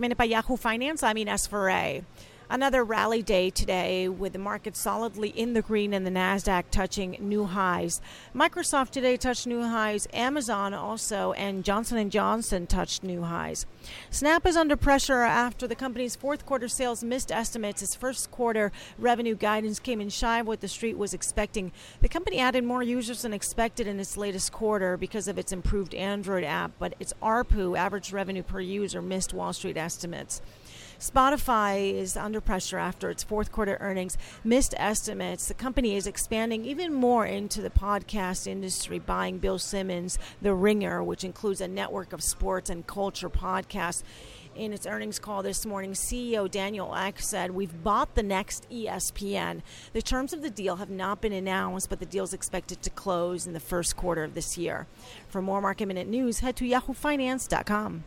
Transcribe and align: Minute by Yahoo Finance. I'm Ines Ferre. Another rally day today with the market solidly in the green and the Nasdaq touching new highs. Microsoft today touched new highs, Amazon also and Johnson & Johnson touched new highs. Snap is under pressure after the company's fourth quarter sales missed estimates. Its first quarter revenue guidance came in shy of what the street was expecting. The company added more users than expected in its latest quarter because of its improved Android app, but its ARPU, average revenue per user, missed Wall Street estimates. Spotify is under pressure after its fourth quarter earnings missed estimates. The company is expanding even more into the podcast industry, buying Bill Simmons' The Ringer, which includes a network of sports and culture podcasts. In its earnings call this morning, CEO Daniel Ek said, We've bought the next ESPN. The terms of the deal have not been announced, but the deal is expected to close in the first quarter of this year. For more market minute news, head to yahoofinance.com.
Minute 0.00 0.16
by 0.16 0.24
Yahoo 0.24 0.56
Finance. 0.56 1.02
I'm 1.02 1.18
Ines 1.18 1.46
Ferre. 1.46 2.00
Another 2.50 2.84
rally 2.84 3.22
day 3.22 3.48
today 3.48 4.06
with 4.06 4.34
the 4.34 4.38
market 4.38 4.76
solidly 4.76 5.30
in 5.30 5.54
the 5.54 5.62
green 5.62 5.94
and 5.94 6.06
the 6.06 6.10
Nasdaq 6.10 6.64
touching 6.70 7.16
new 7.18 7.46
highs. 7.46 8.02
Microsoft 8.34 8.90
today 8.90 9.16
touched 9.16 9.46
new 9.46 9.62
highs, 9.62 10.06
Amazon 10.12 10.74
also 10.74 11.32
and 11.32 11.64
Johnson 11.64 12.10
& 12.10 12.10
Johnson 12.10 12.66
touched 12.66 13.02
new 13.02 13.22
highs. 13.22 13.64
Snap 14.10 14.44
is 14.44 14.56
under 14.56 14.76
pressure 14.76 15.22
after 15.22 15.66
the 15.66 15.74
company's 15.74 16.16
fourth 16.16 16.44
quarter 16.44 16.68
sales 16.68 17.02
missed 17.02 17.32
estimates. 17.32 17.82
Its 17.82 17.94
first 17.94 18.30
quarter 18.30 18.70
revenue 18.98 19.34
guidance 19.34 19.78
came 19.78 20.00
in 20.00 20.10
shy 20.10 20.40
of 20.40 20.46
what 20.46 20.60
the 20.60 20.68
street 20.68 20.98
was 20.98 21.14
expecting. 21.14 21.72
The 22.02 22.08
company 22.10 22.38
added 22.38 22.64
more 22.64 22.82
users 22.82 23.22
than 23.22 23.32
expected 23.32 23.86
in 23.86 23.98
its 23.98 24.18
latest 24.18 24.52
quarter 24.52 24.98
because 24.98 25.28
of 25.28 25.38
its 25.38 25.50
improved 25.52 25.94
Android 25.94 26.44
app, 26.44 26.72
but 26.78 26.94
its 27.00 27.14
ARPU, 27.22 27.76
average 27.76 28.12
revenue 28.12 28.42
per 28.42 28.60
user, 28.60 29.00
missed 29.00 29.32
Wall 29.32 29.54
Street 29.54 29.78
estimates. 29.78 30.42
Spotify 30.98 31.92
is 31.92 32.16
under 32.16 32.40
pressure 32.40 32.78
after 32.78 33.10
its 33.10 33.22
fourth 33.22 33.50
quarter 33.50 33.76
earnings 33.80 34.16
missed 34.42 34.74
estimates. 34.76 35.48
The 35.48 35.54
company 35.54 35.96
is 35.96 36.06
expanding 36.06 36.64
even 36.64 36.92
more 36.92 37.26
into 37.26 37.60
the 37.60 37.70
podcast 37.70 38.46
industry, 38.46 38.98
buying 38.98 39.38
Bill 39.38 39.58
Simmons' 39.58 40.18
The 40.40 40.54
Ringer, 40.54 41.02
which 41.02 41.24
includes 41.24 41.60
a 41.60 41.68
network 41.68 42.12
of 42.12 42.22
sports 42.22 42.70
and 42.70 42.86
culture 42.86 43.30
podcasts. 43.30 44.02
In 44.54 44.72
its 44.72 44.86
earnings 44.86 45.18
call 45.18 45.42
this 45.42 45.66
morning, 45.66 45.94
CEO 45.94 46.48
Daniel 46.48 46.94
Ek 46.94 47.18
said, 47.18 47.50
We've 47.50 47.82
bought 47.82 48.14
the 48.14 48.22
next 48.22 48.70
ESPN. 48.70 49.62
The 49.92 50.02
terms 50.02 50.32
of 50.32 50.42
the 50.42 50.50
deal 50.50 50.76
have 50.76 50.90
not 50.90 51.20
been 51.20 51.32
announced, 51.32 51.90
but 51.90 51.98
the 51.98 52.06
deal 52.06 52.22
is 52.22 52.32
expected 52.32 52.80
to 52.82 52.90
close 52.90 53.48
in 53.48 53.52
the 53.52 53.58
first 53.58 53.96
quarter 53.96 54.22
of 54.22 54.34
this 54.34 54.56
year. 54.56 54.86
For 55.28 55.42
more 55.42 55.60
market 55.60 55.86
minute 55.86 56.06
news, 56.06 56.38
head 56.38 56.54
to 56.56 56.64
yahoofinance.com. 56.64 58.04